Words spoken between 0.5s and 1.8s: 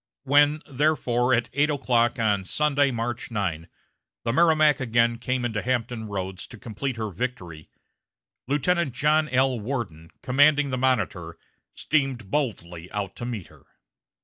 therefore, at eight